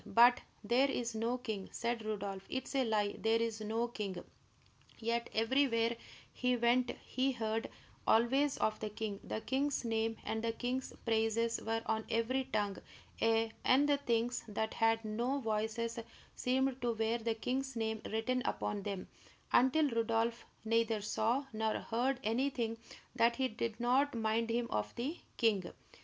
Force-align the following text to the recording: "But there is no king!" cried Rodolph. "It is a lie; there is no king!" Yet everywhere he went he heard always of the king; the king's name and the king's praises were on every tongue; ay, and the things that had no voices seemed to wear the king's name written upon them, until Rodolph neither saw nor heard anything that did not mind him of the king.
"But 0.03 0.41
there 0.63 0.89
is 0.89 1.13
no 1.13 1.37
king!" 1.37 1.69
cried 1.79 2.03
Rodolph. 2.03 2.41
"It 2.49 2.65
is 2.65 2.73
a 2.73 2.83
lie; 2.85 3.15
there 3.19 3.39
is 3.39 3.61
no 3.61 3.87
king!" 3.87 4.23
Yet 4.97 5.29
everywhere 5.31 5.95
he 6.33 6.55
went 6.57 6.89
he 7.05 7.33
heard 7.33 7.69
always 8.07 8.57
of 8.57 8.79
the 8.79 8.89
king; 8.89 9.19
the 9.23 9.41
king's 9.41 9.85
name 9.85 10.17
and 10.25 10.43
the 10.43 10.53
king's 10.53 10.91
praises 11.05 11.61
were 11.61 11.83
on 11.85 12.05
every 12.09 12.45
tongue; 12.45 12.77
ay, 13.21 13.51
and 13.63 13.87
the 13.87 13.97
things 13.97 14.43
that 14.47 14.73
had 14.73 15.05
no 15.05 15.37
voices 15.39 15.99
seemed 16.35 16.81
to 16.81 16.93
wear 16.93 17.19
the 17.19 17.35
king's 17.35 17.75
name 17.75 18.01
written 18.05 18.41
upon 18.43 18.81
them, 18.81 19.07
until 19.53 19.87
Rodolph 19.87 20.47
neither 20.65 21.01
saw 21.01 21.45
nor 21.53 21.75
heard 21.75 22.19
anything 22.23 22.79
that 23.15 23.37
did 23.37 23.79
not 23.79 24.15
mind 24.15 24.49
him 24.49 24.65
of 24.71 24.95
the 24.95 25.19
king. 25.37 25.71